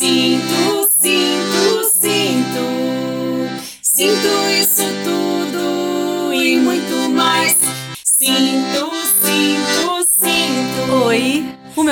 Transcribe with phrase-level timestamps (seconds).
[0.00, 0.69] Sinto,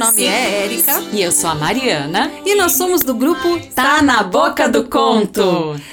[0.00, 2.32] nome é Érica E eu sou a Mariana.
[2.44, 5.42] e nós somos do grupo Tá na boca do conto.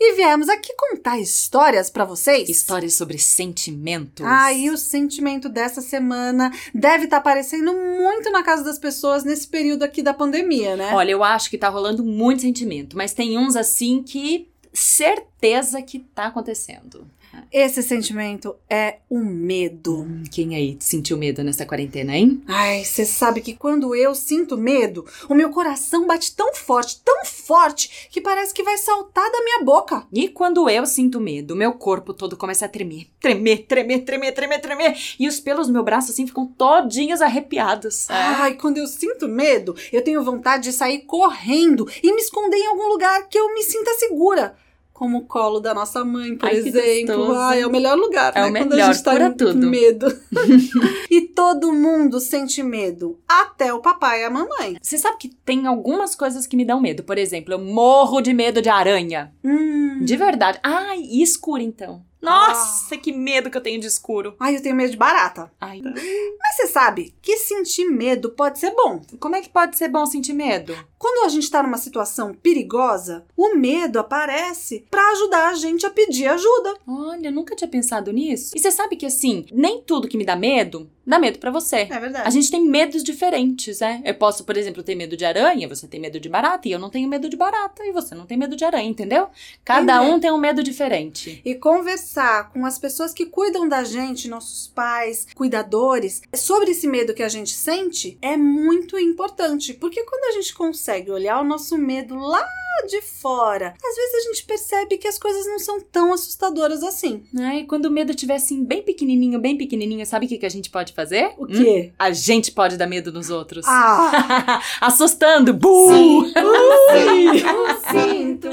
[0.00, 2.48] E viemos aqui contar histórias pra vocês.
[2.48, 4.24] Histórias sobre sentimentos.
[4.26, 9.46] Ah, e o sentimento dessa semana deve estar aparecendo muito na casa das pessoas nesse
[9.46, 10.92] período aqui da pandemia, né?
[10.94, 15.98] Olha, eu acho que tá rolando muito sentimento, mas tem uns assim que certeza que
[15.98, 17.06] tá acontecendo.
[17.52, 20.02] Esse sentimento é o medo.
[20.02, 22.42] Hum, Quem aí sentiu medo nessa quarentena, hein?
[22.46, 27.24] Ai, você sabe que quando eu sinto medo, o meu coração bate tão forte, tão
[27.24, 30.06] forte, que parece que vai saltar da minha boca.
[30.12, 33.08] E quando eu sinto medo, meu corpo todo começa a tremer.
[33.20, 34.96] Tremer, tremer, tremer, tremer, tremer.
[35.18, 38.08] E os pelos do meu braço assim ficam todinhos arrepiados.
[38.10, 42.66] Ai, quando eu sinto medo, eu tenho vontade de sair correndo e me esconder em
[42.68, 44.56] algum lugar que eu me sinta segura.
[45.00, 47.32] Como o colo da nossa mãe, por Ai, exemplo.
[47.34, 48.48] Ai, é o melhor lugar, É né?
[48.50, 49.66] o Quando a melhor, gente tá tudo.
[49.66, 50.06] medo.
[51.10, 54.76] e todo mundo sente medo, até o papai e a mamãe.
[54.78, 57.02] Você sabe que tem algumas coisas que me dão medo.
[57.02, 59.32] Por exemplo, eu morro de medo de aranha.
[59.42, 60.04] Hum.
[60.04, 60.60] De verdade.
[60.62, 62.02] Ai, e escuro então.
[62.20, 64.34] Nossa, que medo que eu tenho de escuro.
[64.38, 65.50] Ai, eu tenho medo de barata.
[65.60, 69.00] Ai, Mas você sabe que sentir medo pode ser bom.
[69.18, 70.76] como é que pode ser bom sentir medo?
[70.98, 75.90] Quando a gente está numa situação perigosa, o medo aparece para ajudar a gente a
[75.90, 76.76] pedir ajuda.
[76.86, 78.52] Olha, eu nunca tinha pensado nisso.
[78.54, 81.88] E você sabe que assim, nem tudo que me dá medo, dá medo pra você.
[81.90, 82.28] É verdade.
[82.28, 84.02] A gente tem medos diferentes, né?
[84.04, 86.78] Eu posso, por exemplo, ter medo de aranha, você tem medo de barata, e eu
[86.78, 89.28] não tenho medo de barata, e você não tem medo de aranha, entendeu?
[89.64, 91.40] Cada um tem um medo diferente.
[91.44, 92.09] E conversar
[92.52, 97.28] com as pessoas que cuidam da gente, nossos pais, cuidadores, sobre esse medo que a
[97.28, 99.74] gente sente é muito importante.
[99.74, 102.44] Porque quando a gente consegue olhar o nosso medo lá
[102.88, 107.22] de fora, às vezes a gente percebe que as coisas não são tão assustadoras assim.
[107.32, 107.58] Né?
[107.60, 110.50] E quando o medo estiver assim, bem pequenininho, bem pequenininho, sabe o que, que a
[110.50, 111.32] gente pode fazer?
[111.36, 111.48] O Hum?
[111.48, 111.92] quê?
[111.98, 113.66] A gente pode dar medo nos outros.
[113.68, 114.62] Ah!
[114.80, 115.52] Assustando!
[115.52, 116.24] Buh!
[116.90, 118.48] Sinto, Sinto.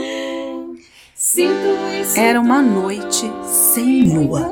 [2.16, 4.52] Era uma noite sem lua.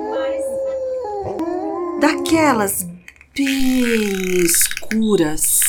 [1.99, 2.85] Daquelas
[3.35, 5.61] bem escuras.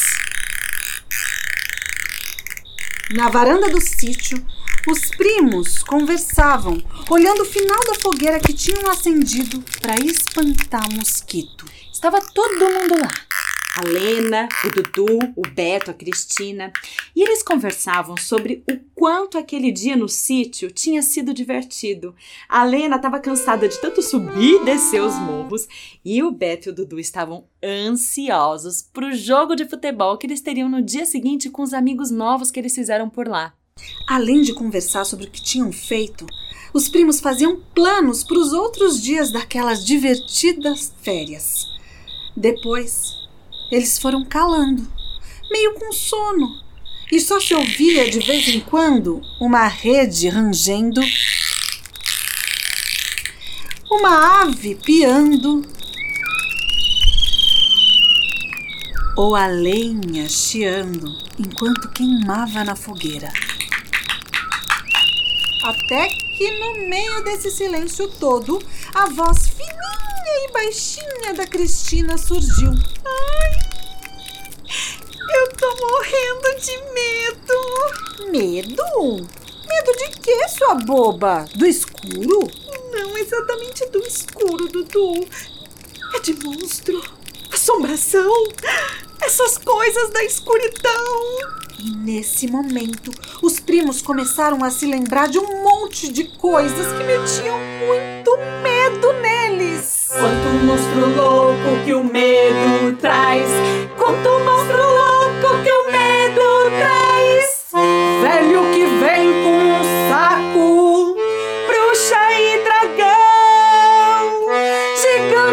[3.14, 4.44] Na varanda do sítio,
[4.86, 11.64] os primos conversavam, olhando o final da fogueira que tinham acendido para espantar mosquito.
[11.90, 13.25] Estava todo mundo lá.
[13.78, 16.72] A Lena, o Dudu, o Beto, a Cristina.
[17.14, 22.14] E eles conversavam sobre o quanto aquele dia no sítio tinha sido divertido.
[22.48, 25.68] A Lena estava cansada de tanto subir e descer os morros.
[26.02, 30.40] E o Beto e o Dudu estavam ansiosos para o jogo de futebol que eles
[30.40, 33.52] teriam no dia seguinte com os amigos novos que eles fizeram por lá.
[34.08, 36.24] Além de conversar sobre o que tinham feito,
[36.72, 41.66] os primos faziam planos para os outros dias daquelas divertidas férias.
[42.34, 43.25] Depois,
[43.70, 44.86] eles foram calando,
[45.50, 46.48] meio com sono,
[47.10, 51.00] e só se ouvia de vez em quando uma rede rangendo,
[53.90, 55.62] uma ave piando,
[59.16, 61.06] ou a lenha chiando
[61.38, 63.32] enquanto queimava na fogueira.
[65.64, 68.62] Até que no meio desse silêncio todo,
[68.94, 72.72] a voz fininha e baixinha da Cristina surgiu.
[73.02, 73.35] Tô
[75.86, 78.30] morrendo de medo.
[78.30, 79.26] Medo?
[79.66, 81.44] Medo de quê, sua boba?
[81.54, 82.48] Do escuro?
[82.92, 85.26] Não exatamente do escuro, Dudu.
[86.14, 87.02] É de monstro,
[87.52, 88.32] assombração,
[89.20, 91.56] essas coisas da escuridão.
[91.78, 93.10] E nesse momento,
[93.42, 99.12] os primos começaram a se lembrar de um monte de coisas que metiam muito medo
[99.20, 100.08] neles.
[100.08, 102.75] Quanto monstro louco que o medo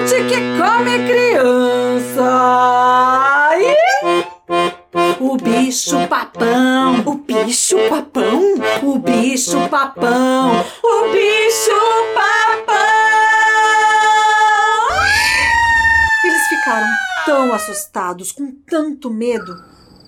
[0.01, 2.29] que come criança.
[5.19, 8.55] O bicho papão, O bicho papão.
[8.83, 11.71] o bicho papão, O bicho
[12.15, 12.73] papão.
[16.25, 16.87] Eles ficaram
[17.25, 19.55] tão assustados, com tanto medo,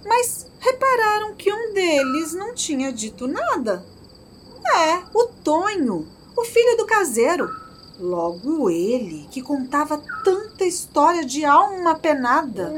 [0.05, 3.85] mas repararam que um deles não tinha dito nada.
[4.75, 7.64] É, o Tonho, o filho do caseiro.
[7.99, 12.73] Logo ele, que contava tanta história de alma penada.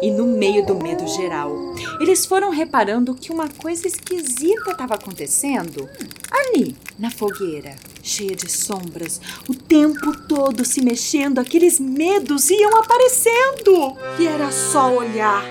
[0.00, 1.52] E no meio do medo geral,
[2.00, 5.86] eles foram reparando que uma coisa esquisita estava acontecendo.
[6.30, 13.96] Ali, na fogueira, cheia de sombras, o tempo todo se mexendo, aqueles medos iam aparecendo.
[14.18, 15.44] E era só olhar.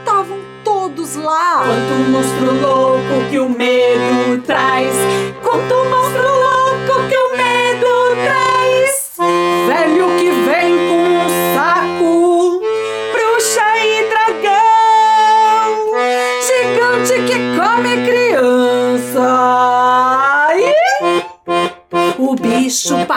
[0.00, 1.64] Estavam todos lá.
[1.64, 4.94] Quanto monstro louco que o medo traz.
[5.42, 6.07] Quanto monstro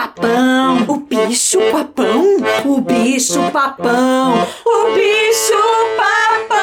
[0.02, 5.62] papão, o bicho papão, o bicho papão, o bicho
[5.96, 6.58] papão.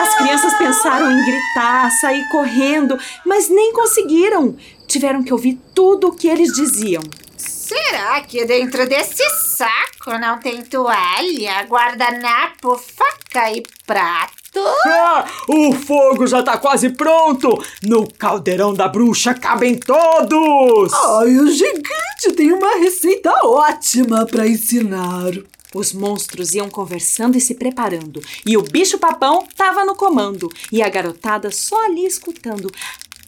[0.00, 2.96] As crianças pensaram em gritar, sair correndo,
[3.26, 4.54] mas nem conseguiram.
[4.86, 7.02] Tiveram que ouvir tudo o que eles diziam.
[7.72, 14.60] Será que dentro desse saco não tem toalha, guardanapo, faca e prato?
[14.86, 17.64] Ah, o fogo já tá quase pronto!
[17.82, 20.92] No caldeirão da bruxa cabem todos!
[20.92, 25.32] Ai, o gigante tem uma receita ótima para ensinar.
[25.74, 30.90] Os monstros iam conversando e se preparando, e o bicho-papão tava no comando, e a
[30.90, 32.70] garotada só ali escutando.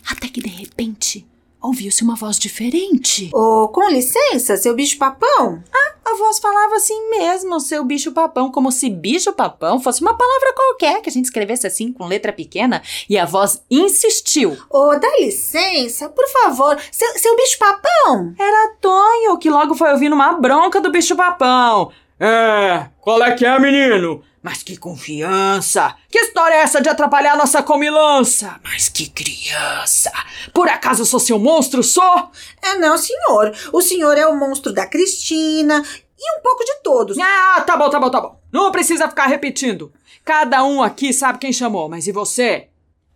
[0.07, 1.27] Até que de repente
[1.65, 3.31] ouviu-se uma voz diferente.
[3.33, 5.63] Ô, com licença, seu bicho-papão.
[6.05, 11.09] A voz falava assim mesmo, seu bicho-papão, como se bicho-papão fosse uma palavra qualquer que
[11.09, 14.57] a gente escrevesse assim com letra pequena, e a voz insistiu.
[14.71, 18.35] Ô, dá licença, por favor, seu, seu bicho-papão.
[18.39, 21.91] Era Tonho que logo foi ouvindo uma bronca do bicho-papão.
[22.21, 24.23] É, qual é que é, menino?
[24.45, 25.97] Mas que confiança!
[26.11, 28.61] Que história é essa de atrapalhar nossa comilança?
[28.63, 30.13] Mas que criança!
[30.53, 32.31] Por acaso eu sou seu monstro, sou?
[32.61, 33.57] É, não, senhor.
[33.73, 35.83] O senhor é o monstro da Cristina
[36.19, 37.17] e um pouco de todos.
[37.19, 38.39] Ah, tá bom, tá bom, tá bom.
[38.53, 39.91] Não precisa ficar repetindo.
[40.23, 42.69] Cada um aqui sabe quem chamou, mas e você?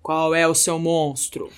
[0.03, 1.53] Qual é o seu monstro?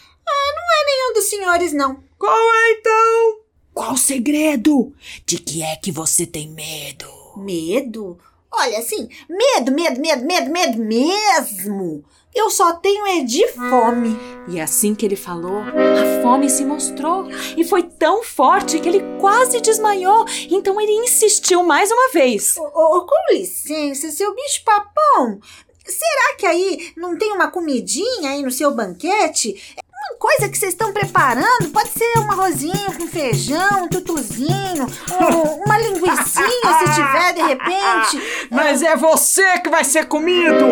[0.84, 2.02] Nenhum dos senhores, não.
[2.19, 3.38] Qual é então?
[3.72, 4.93] Qual o segredo?
[5.25, 7.06] De que é que você tem medo?
[7.37, 8.19] Medo?
[8.52, 12.05] Olha, assim, medo, medo, medo, medo, medo mesmo.
[12.35, 14.17] Eu só tenho é de fome.
[14.49, 17.26] E assim que ele falou, a fome se mostrou
[17.56, 20.25] e foi tão forte que ele quase desmaiou.
[20.49, 22.56] Então ele insistiu mais uma vez.
[22.56, 25.41] Ô, ô, com licença, seu bicho-papão.
[25.85, 29.75] Será que aí não tem uma comidinha aí no seu banquete?
[30.20, 31.70] Coisa que vocês estão preparando?
[31.72, 34.84] Pode ser um arrozinho com feijão, um tutuzinho,
[35.19, 38.46] um- uma linguiçinha, se tiver, de repente.
[38.52, 40.67] Mas é você que vai ser comido!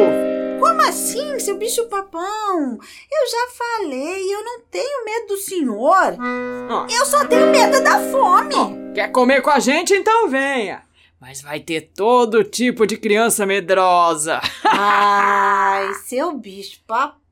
[0.61, 2.79] Como assim, seu bicho-papão?
[3.11, 6.17] Eu já falei, eu não tenho medo do senhor.
[6.21, 6.87] Ah.
[6.91, 8.55] Eu só tenho medo da fome.
[8.95, 9.95] Quer comer com a gente?
[9.95, 10.83] Então venha!
[11.19, 14.41] Mas vai ter todo tipo de criança medrosa.
[14.63, 16.33] Ai, seu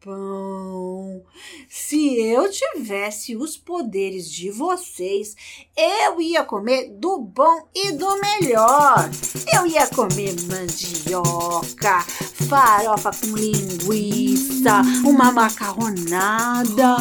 [0.06, 1.23] bicho-papão.
[1.69, 5.35] Se eu tivesse os poderes de vocês,
[5.76, 9.11] eu ia comer do bom e do melhor.
[9.53, 12.03] Eu ia comer mandioca,
[12.49, 16.97] farofa com linguiça, uma macarronada,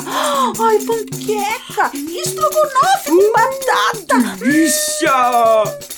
[0.59, 4.37] ai, panqueca, estrogonofe com batata.
[4.37, 5.94] Delícia!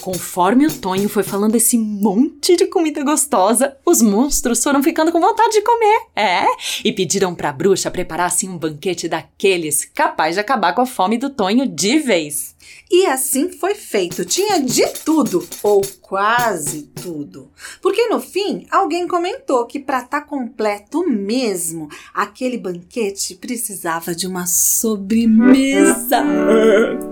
[0.00, 5.20] Conforme o Tonho foi falando esse monte de comida gostosa, os monstros foram ficando com
[5.20, 6.06] vontade de comer.
[6.16, 6.44] É,
[6.84, 11.18] e pediram pra bruxa preparar assim um banquete daqueles capaz de acabar com a fome
[11.18, 12.54] do Tonho de vez.
[12.90, 14.24] E assim foi feito.
[14.24, 17.50] Tinha de tudo, ou quase tudo.
[17.80, 24.46] Porque no fim, alguém comentou que para estar completo mesmo, aquele banquete precisava de uma
[24.46, 26.24] sobremesa.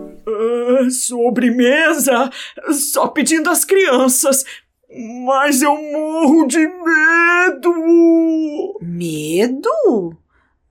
[0.91, 2.31] Sobremesa?
[2.73, 4.45] Só pedindo às crianças.
[5.27, 7.73] Mas eu morro de medo!
[8.81, 10.17] Medo?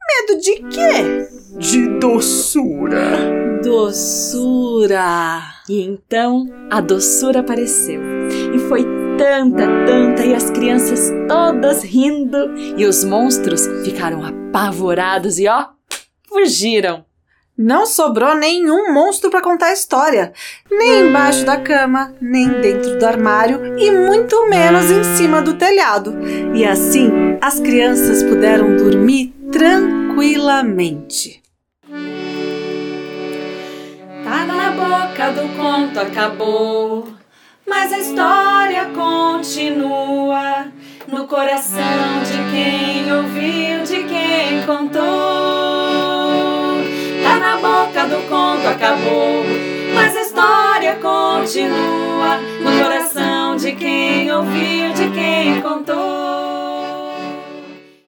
[0.07, 1.27] Medo de quê?
[1.57, 3.59] De doçura.
[3.63, 5.41] Doçura.
[5.69, 8.01] E então a doçura apareceu.
[8.55, 8.83] E foi
[9.17, 15.67] tanta, tanta, e as crianças todas rindo, e os monstros ficaram apavorados e ó,
[16.27, 17.03] fugiram.
[17.57, 20.31] Não sobrou nenhum monstro para contar a história.
[20.69, 26.13] Nem embaixo da cama, nem dentro do armário e muito menos em cima do telhado.
[26.53, 27.09] E assim,
[27.41, 31.41] as crianças puderam dormir tranquilamente.
[34.23, 37.07] Tá na boca do conto, acabou.
[37.65, 40.67] Mas a história continua
[41.07, 45.46] no coração de quem ouviu, de quem contou
[48.17, 49.43] o conto acabou,
[49.93, 56.36] mas a história continua no coração de quem ouviu, de quem contou.